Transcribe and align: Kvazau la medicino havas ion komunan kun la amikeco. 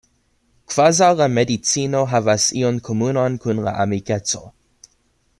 Kvazau 0.69 1.17
la 1.17 1.27
medicino 1.33 2.01
havas 2.13 2.47
ion 2.61 2.79
komunan 2.87 3.35
kun 3.43 3.61
la 3.67 3.75
amikeco. 3.85 4.41